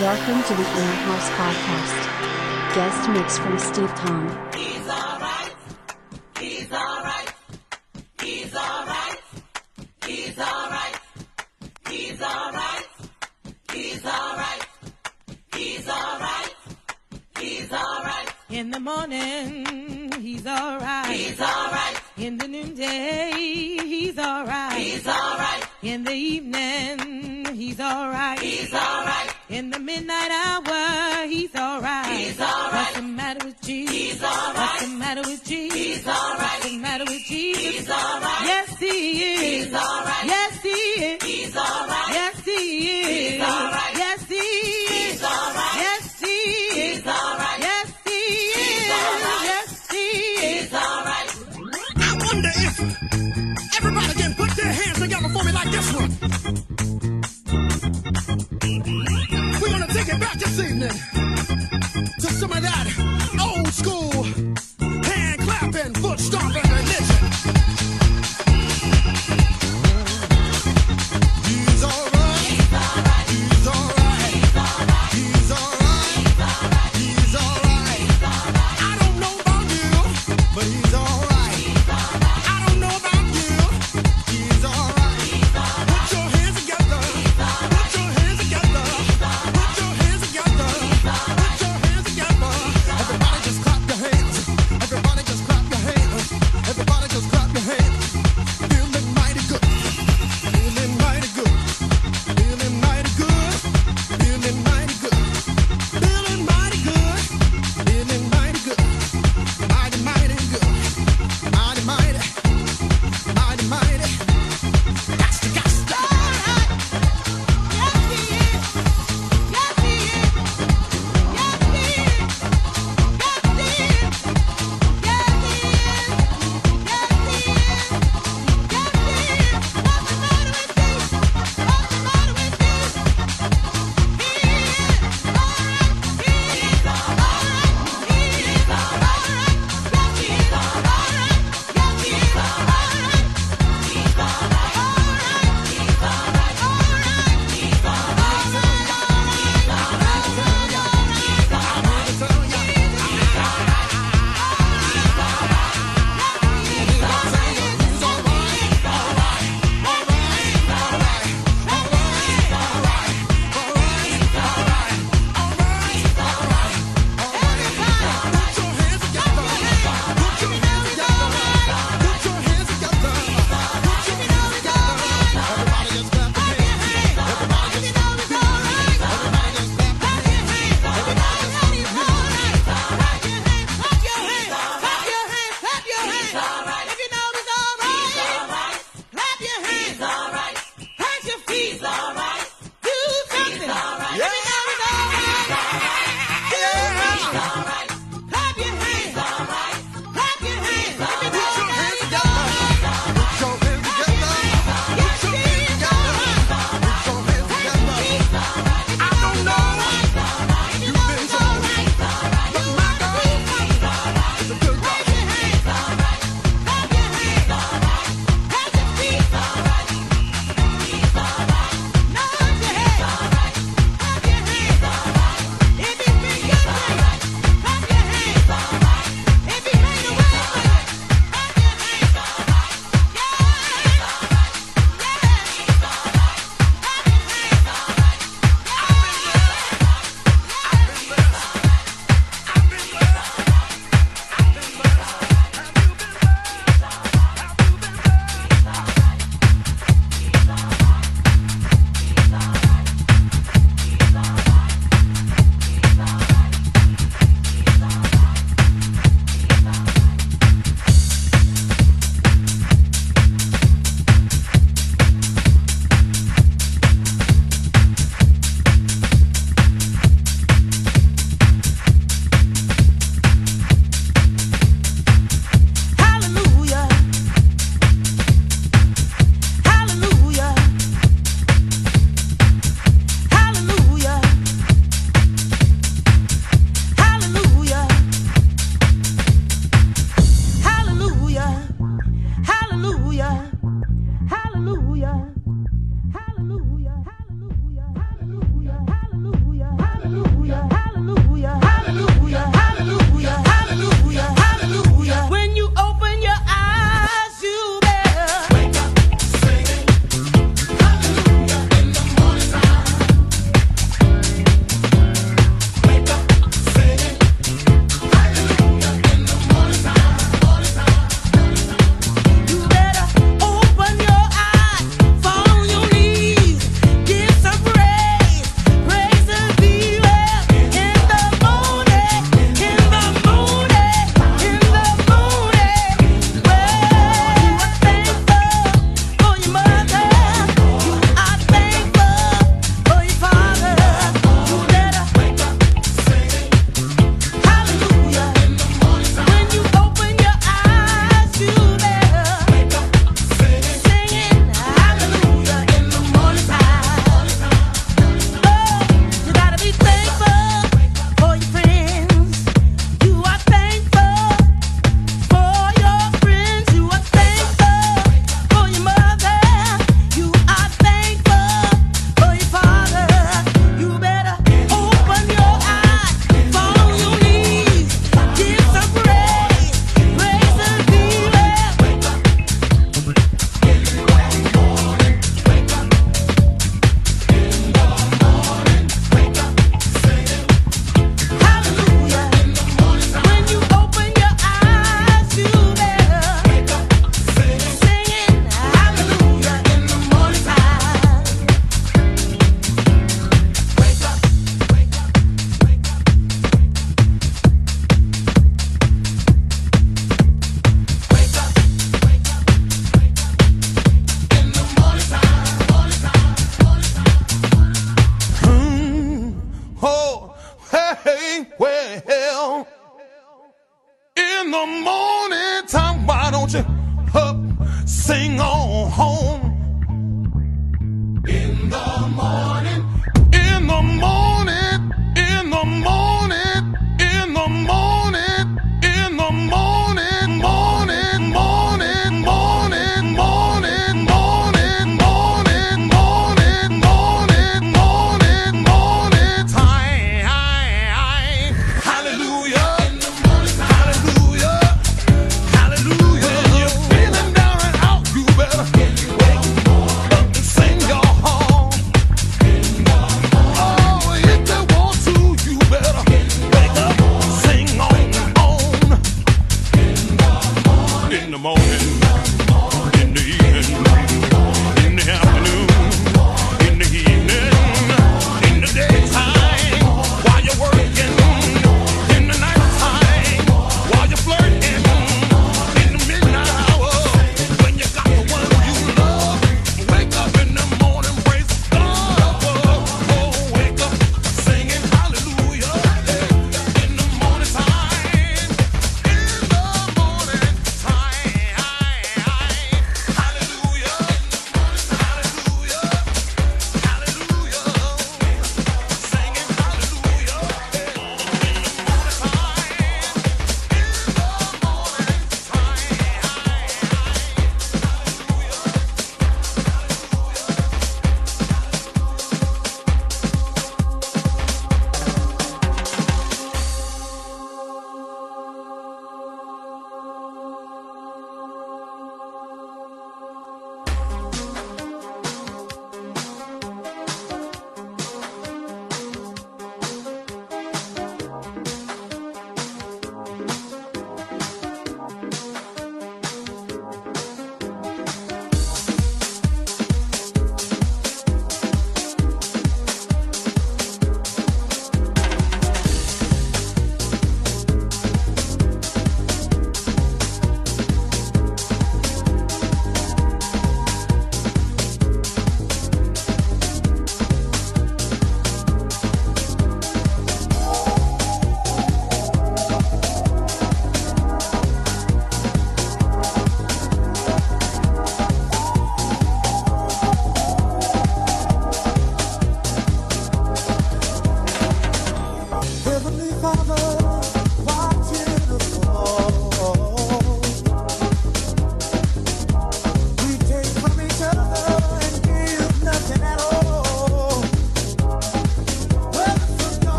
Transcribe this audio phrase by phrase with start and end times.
[0.00, 2.74] Welcome to the In House Podcast.
[2.76, 4.28] Guest mix from Steve Tom.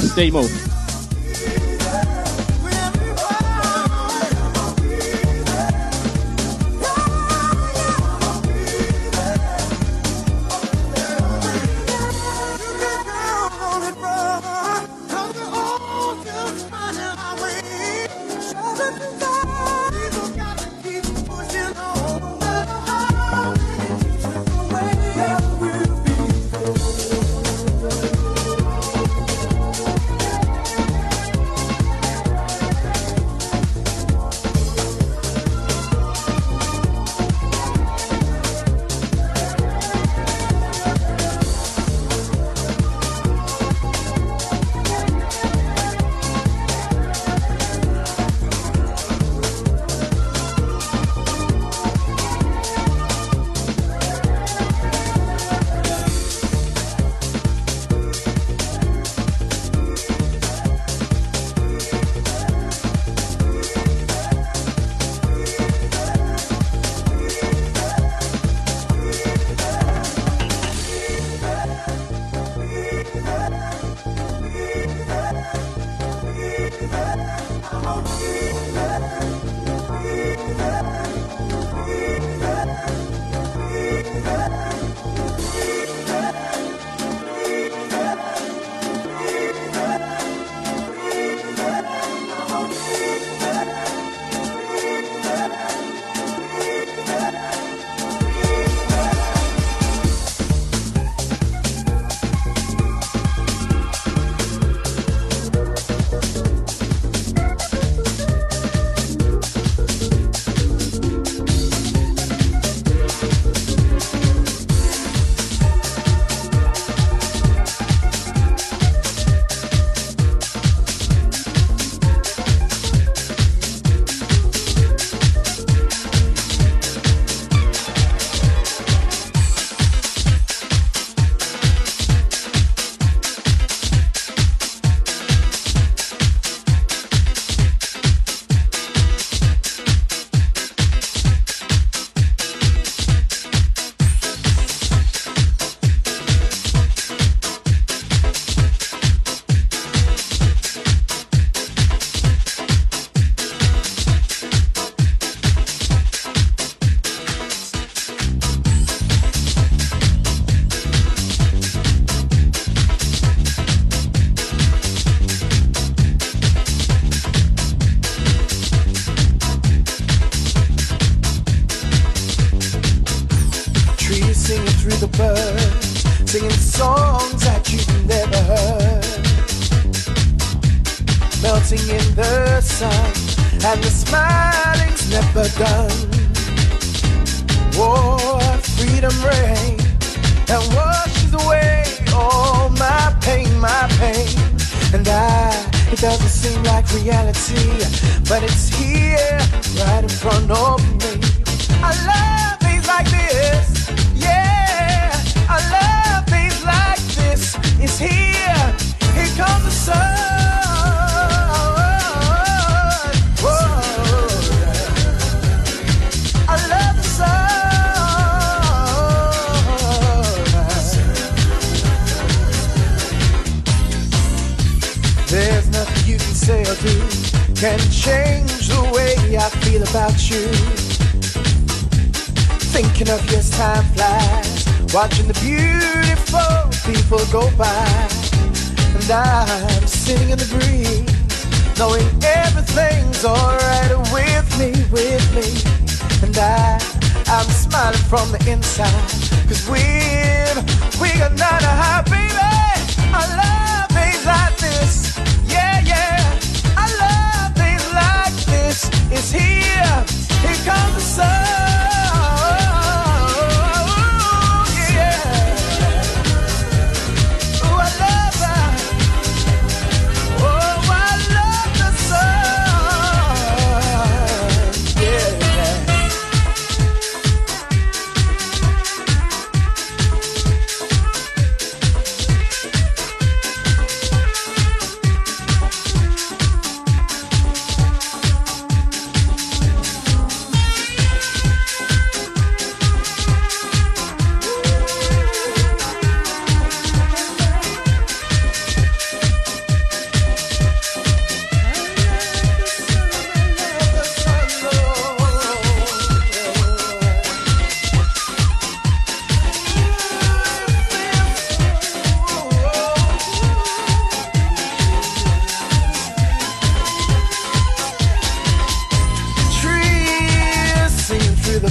[0.00, 0.69] Stay mo.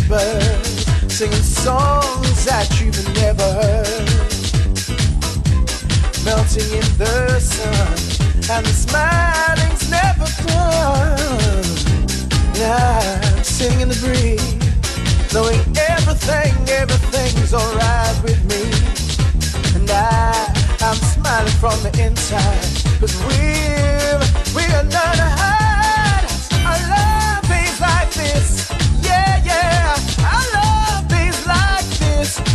[0.10, 4.20] birds singing songs that you've never heard.
[6.25, 7.94] Melting in the sun,
[8.50, 11.20] and the smiling's never fun.
[12.60, 14.58] I'm sitting in the breeze,
[15.32, 18.65] knowing everything, everything's alright with me.
[19.76, 22.65] And I, I'm smiling from the inside,
[23.00, 24.19] cause we're,
[24.56, 25.59] we're not high.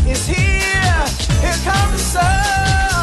[0.07, 1.05] is here.
[1.41, 2.94] Here comes the sun.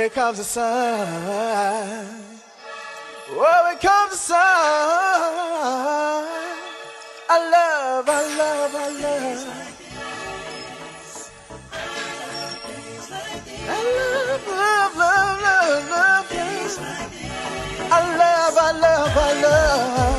[0.00, 0.64] Here comes the sun.
[3.32, 4.38] Oh, here comes the sun.
[7.28, 9.44] I love, I love, I love.
[13.68, 16.26] I love, love, love, love, love.
[17.92, 20.09] I love, I love, I love.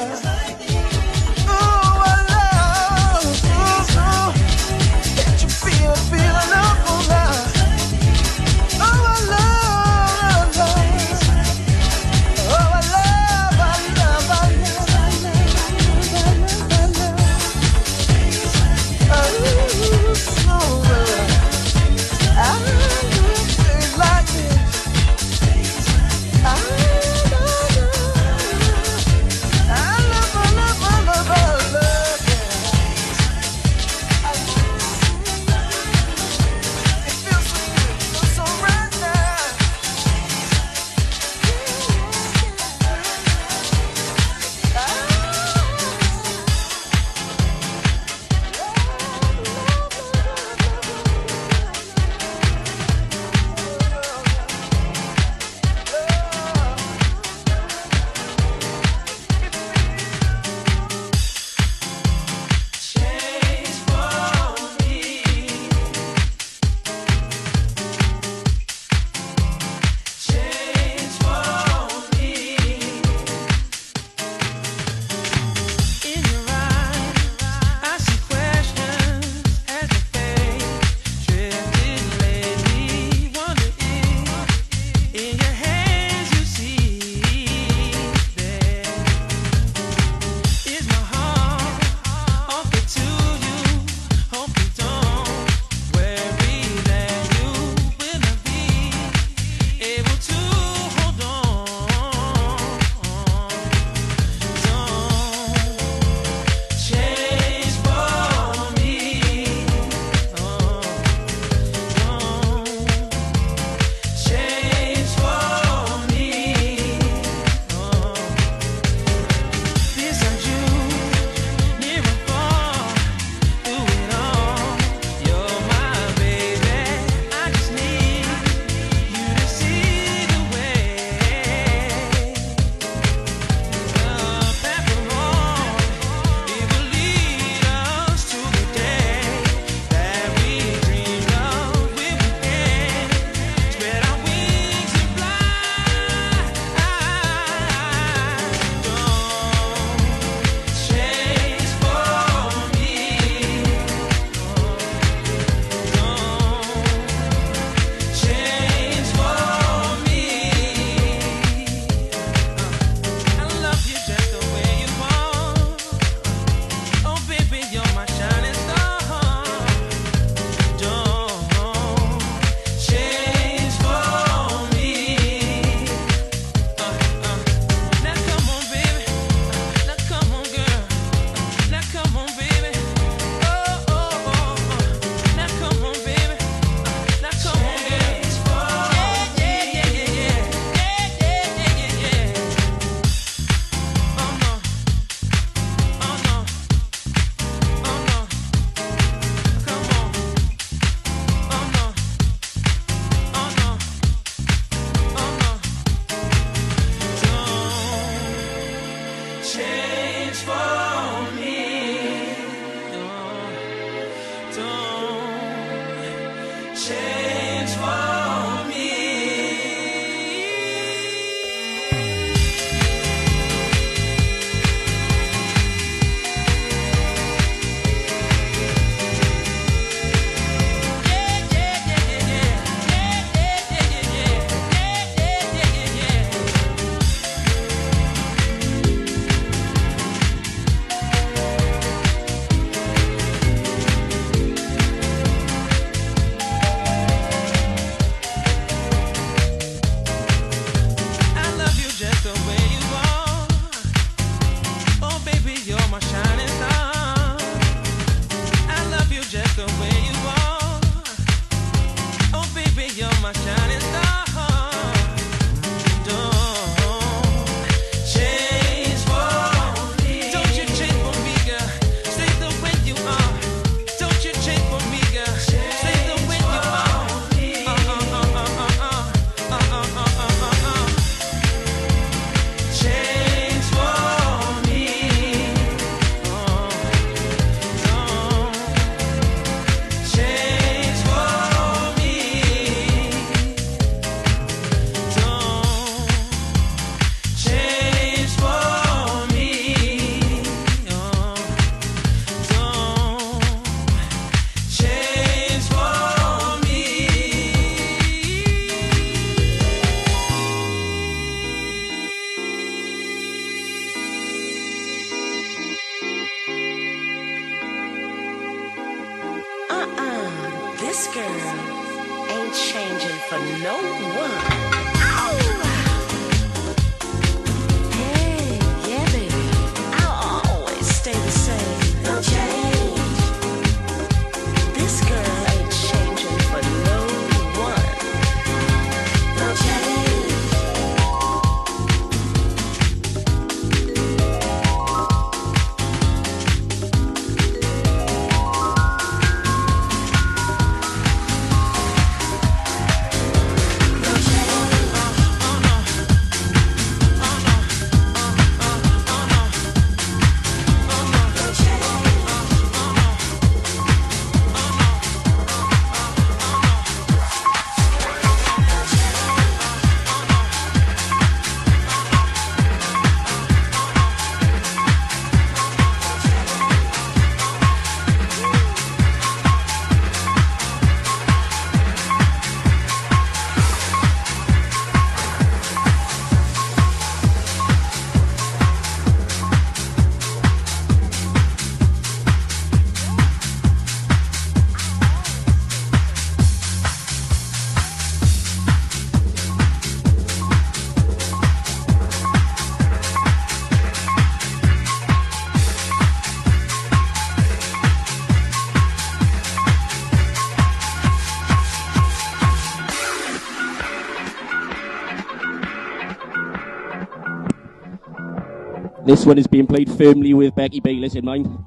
[419.12, 421.66] This one is being played firmly with Becky Bayless in mind.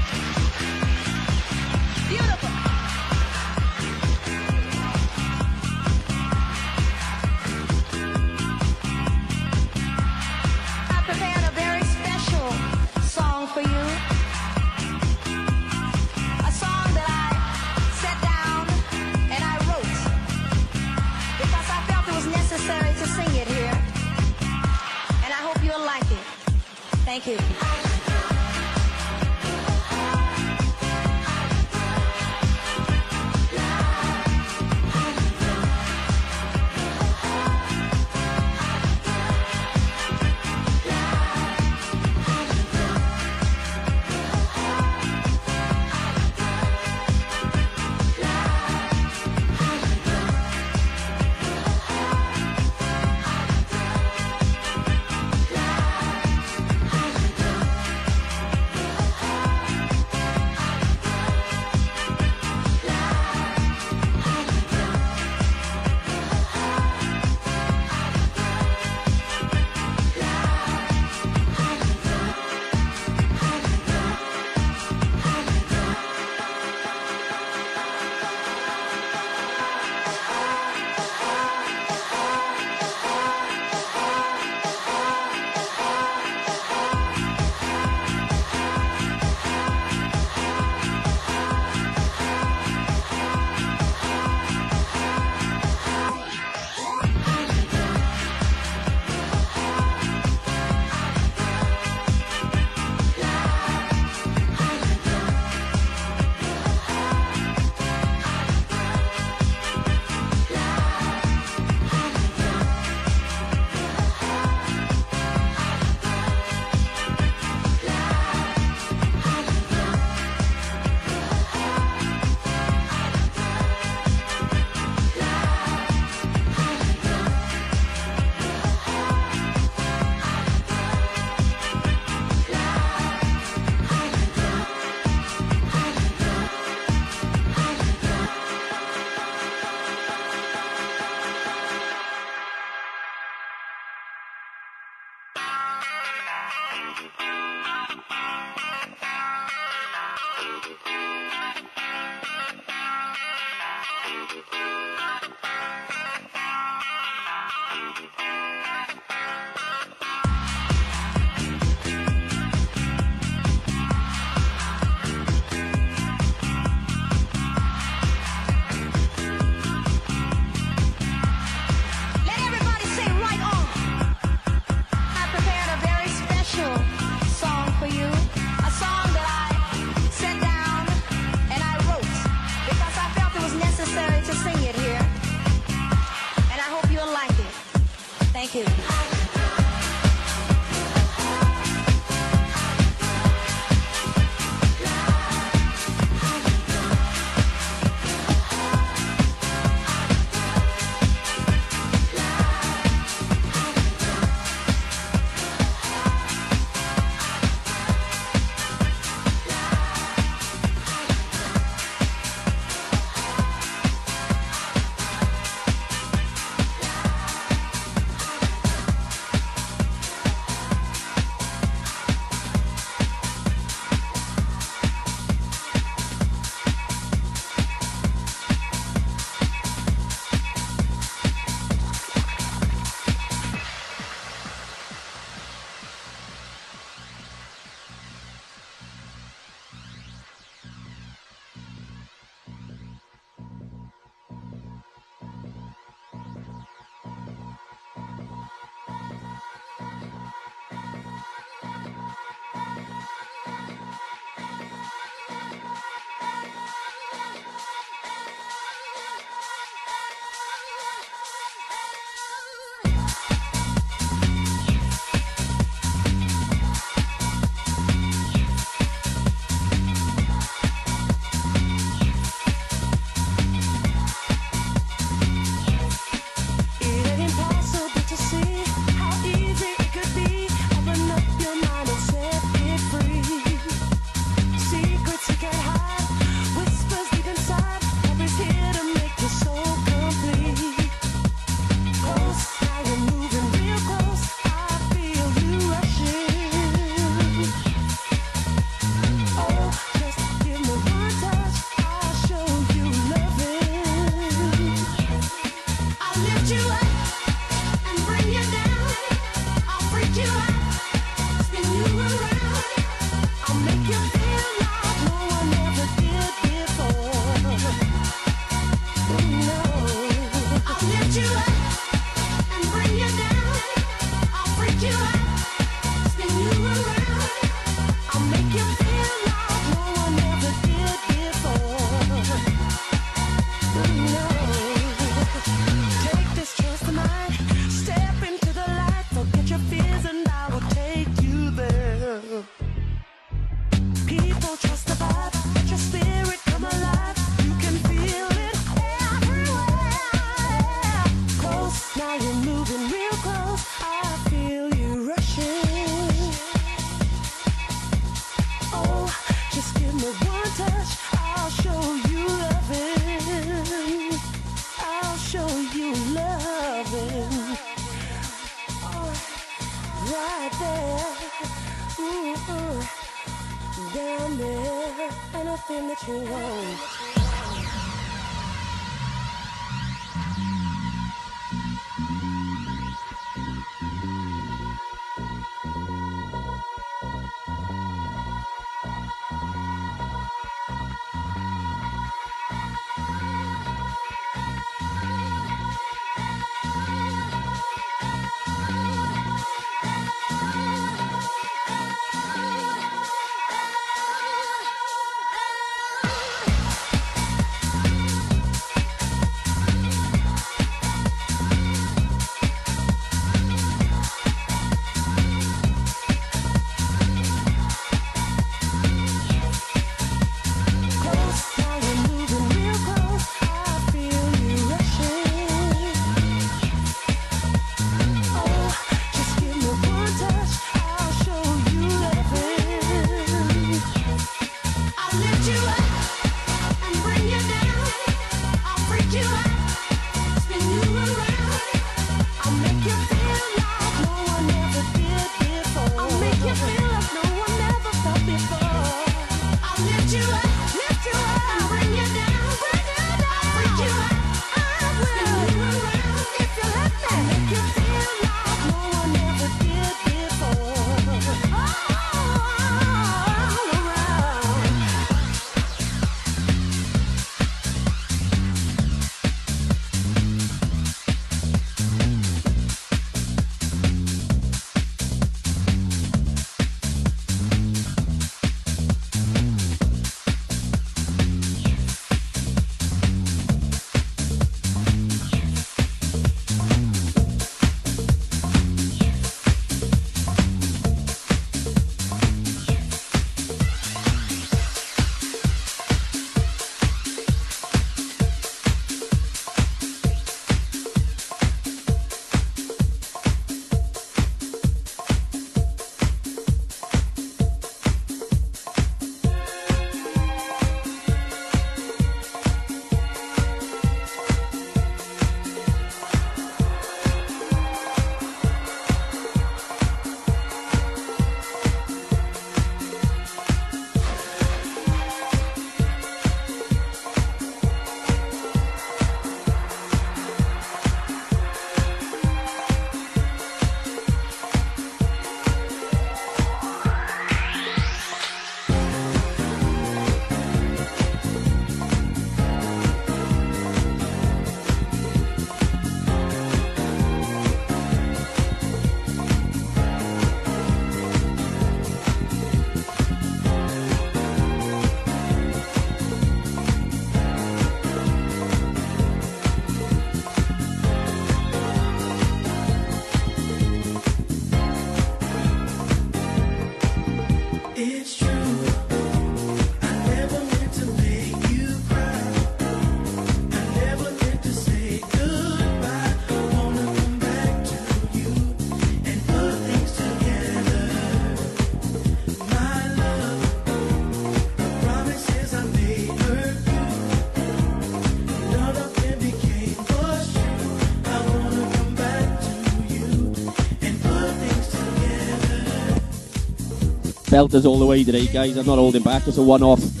[597.31, 598.57] belt all the way today, guys.
[598.57, 599.25] I'm not holding back.
[599.25, 600.00] It's a one-off.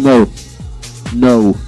[0.00, 0.28] Demo.
[1.14, 1.67] No.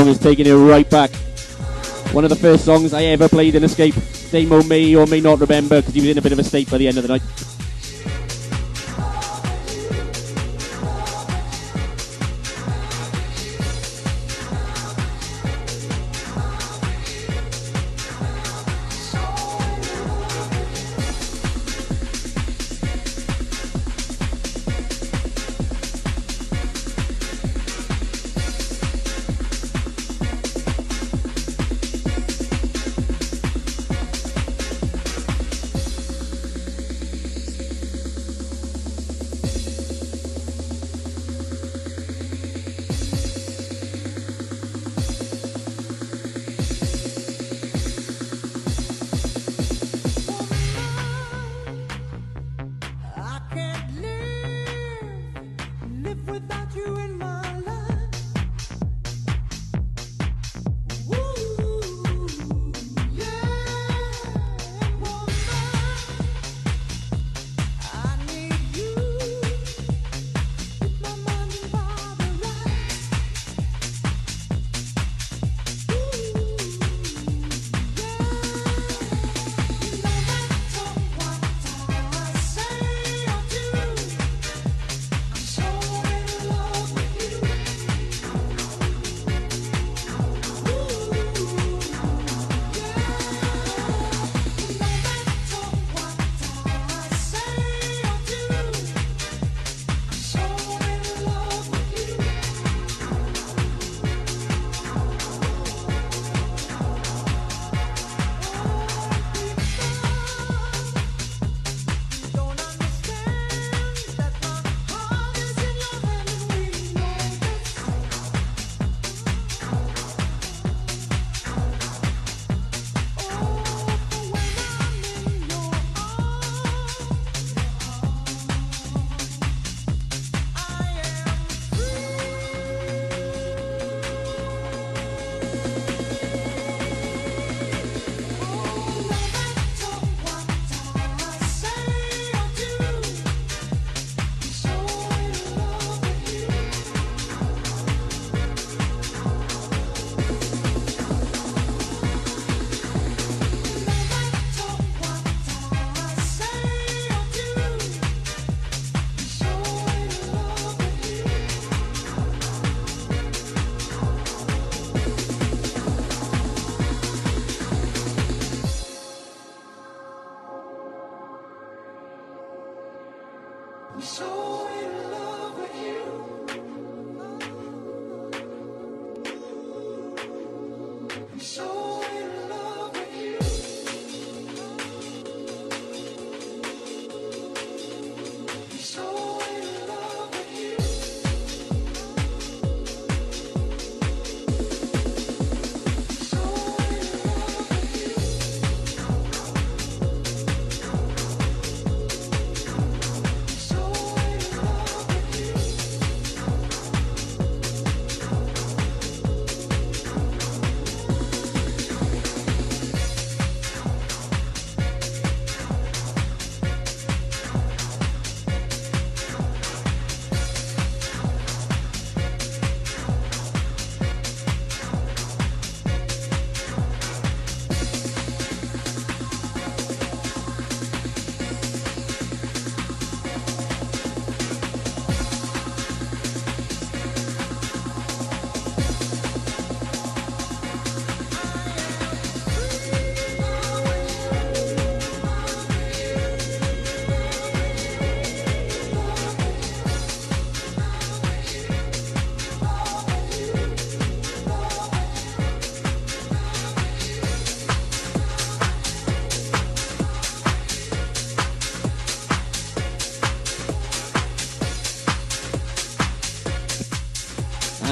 [0.00, 1.10] Song is taking it right back.
[2.14, 3.94] One of the first songs I ever played in Escape.
[4.30, 6.70] Damo may or may not remember because he was in a bit of a state
[6.70, 7.22] by the end of the night.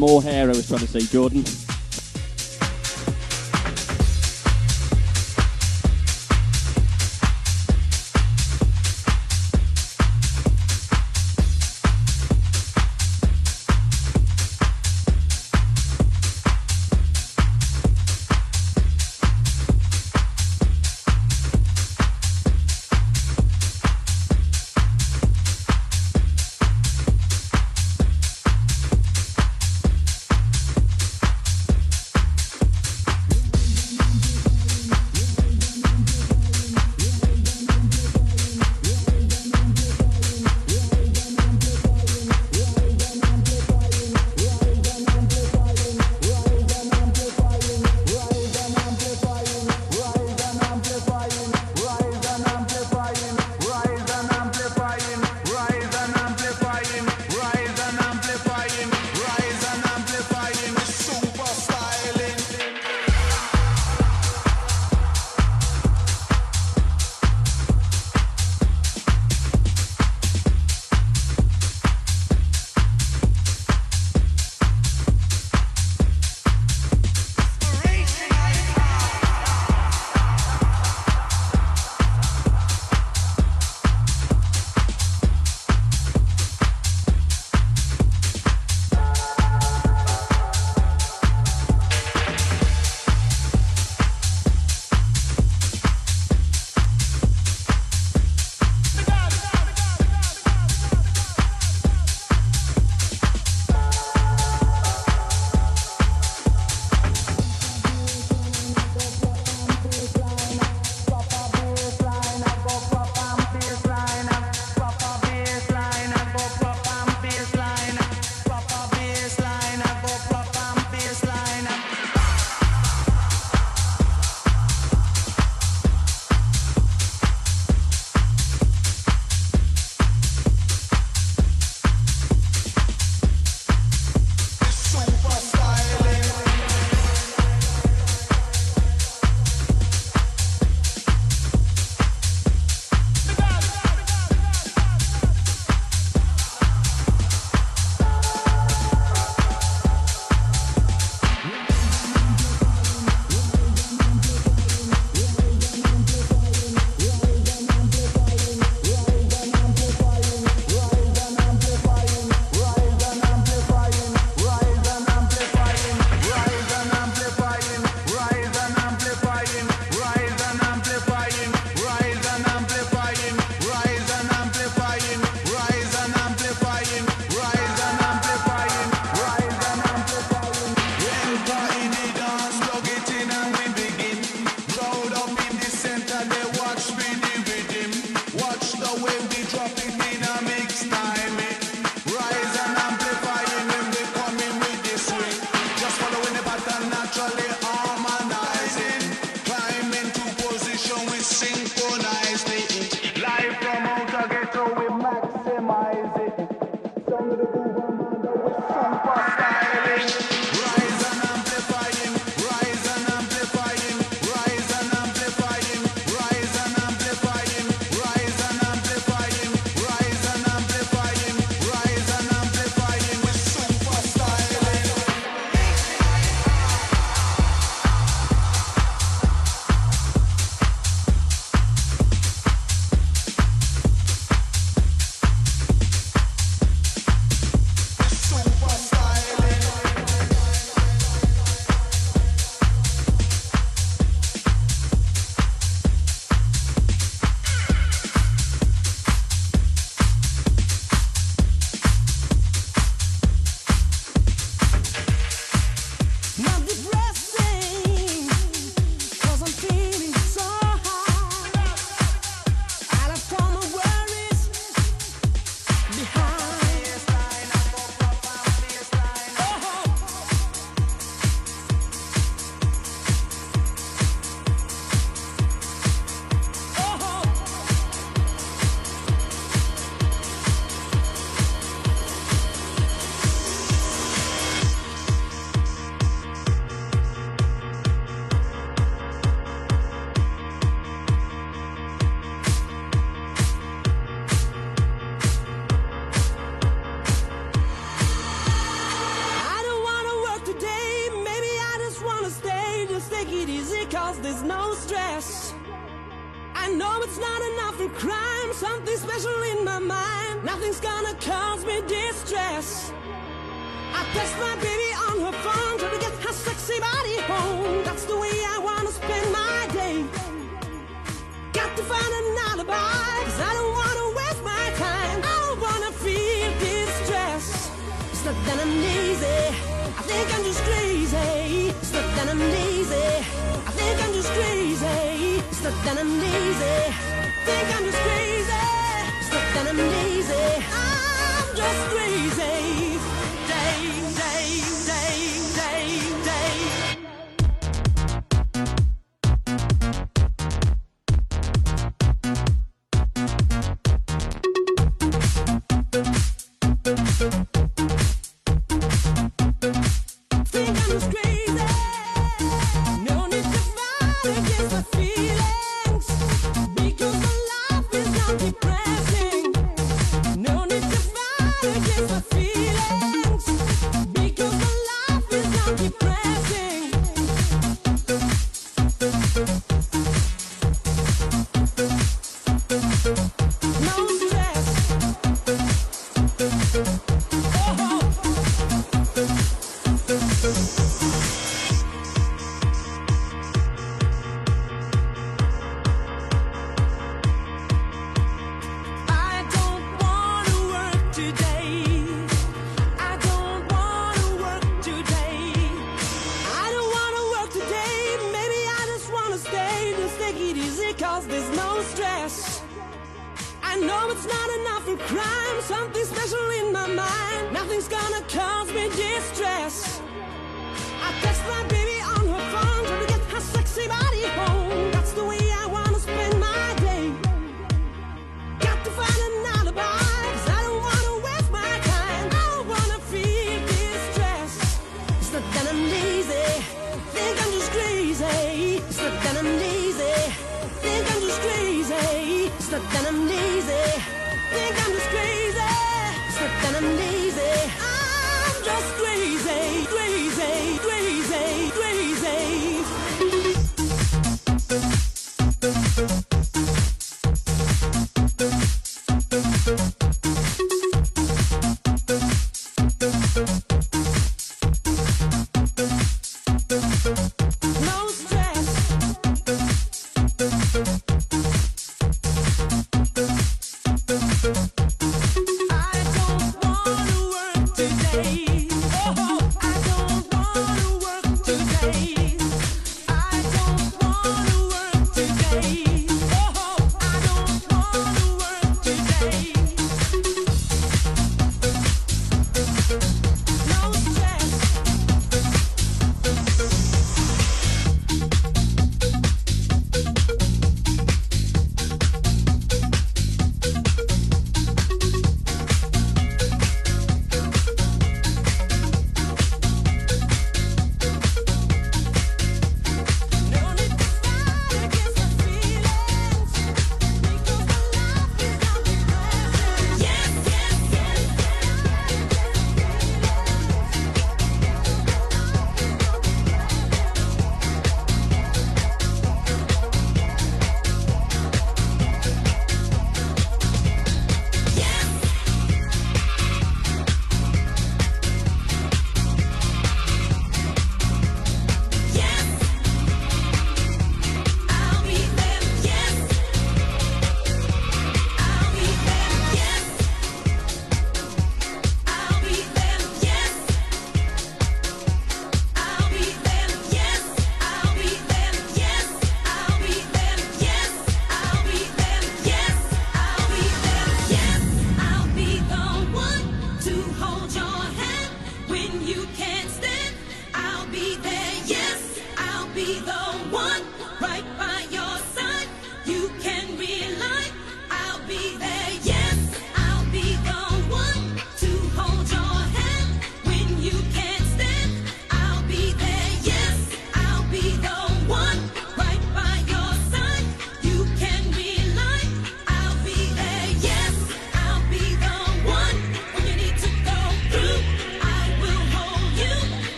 [0.00, 1.44] More hair, I was trying to say, Jordan.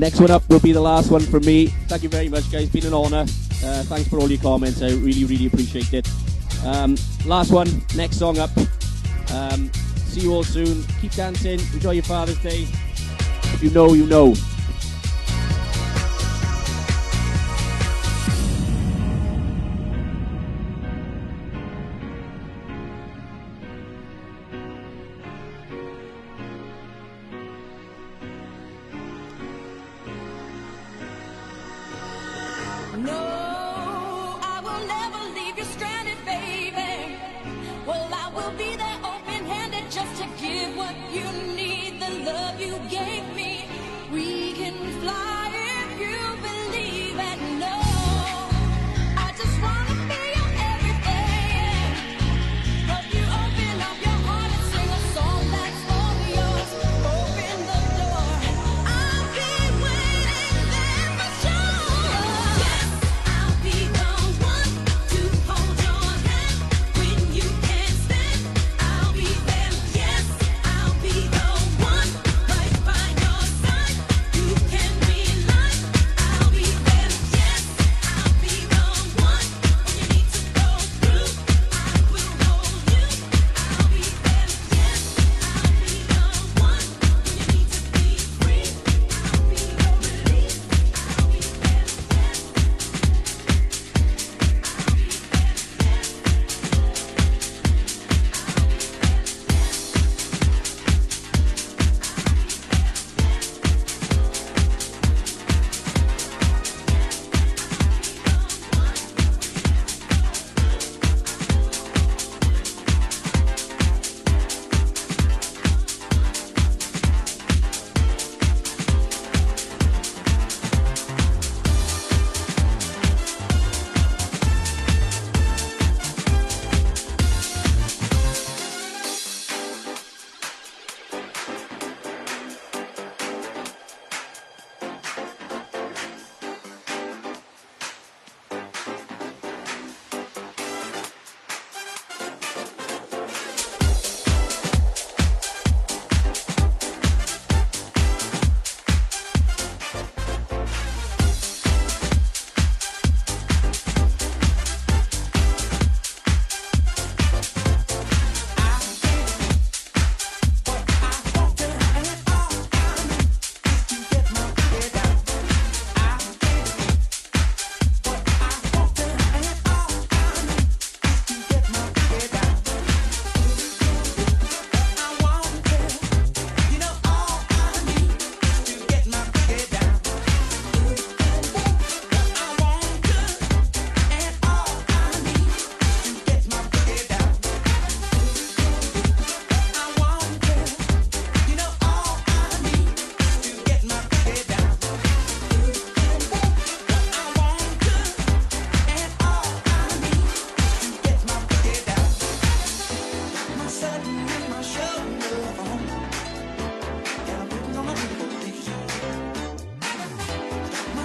[0.00, 1.66] Next one up will be the last one from me.
[1.66, 2.70] Thank you very much, guys.
[2.70, 3.26] Been an honour.
[3.62, 4.80] Uh, thanks for all your comments.
[4.80, 6.08] I really, really appreciate it.
[6.64, 6.96] Um,
[7.26, 8.48] last one, next song up.
[9.30, 9.70] Um,
[10.06, 10.84] see you all soon.
[11.02, 11.60] Keep dancing.
[11.74, 12.66] Enjoy your Father's Day.
[13.52, 14.34] If you know, you know.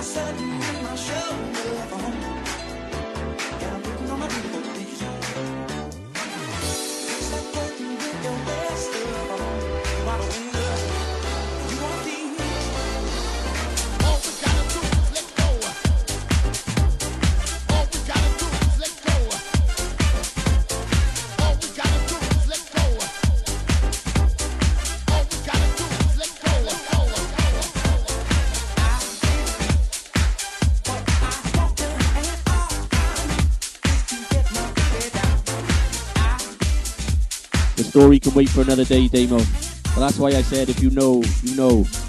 [0.06, 2.45] sudden in my shoulder.
[38.06, 39.40] Story can wait for another day, Damo.
[39.40, 42.05] But that's why I said if you know, you know.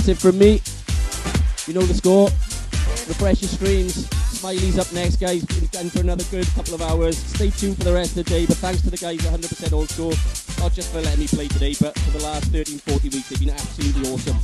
[0.00, 0.62] That's it from me.
[1.66, 2.24] You know the score.
[3.06, 4.08] Refresh your screens.
[4.32, 5.42] Smiley's up next, guys.
[5.42, 7.18] Again for another good couple of hours.
[7.18, 8.46] Stay tuned for the rest of the day.
[8.46, 10.14] But thanks to the guys 100% Old School,
[10.58, 13.28] not just for letting me play today, but for the last 13, 40 weeks.
[13.28, 14.38] They've been absolutely awesome.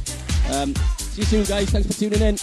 [0.53, 1.71] Um, see you soon, guys.
[1.71, 2.37] Thanks for tuning in.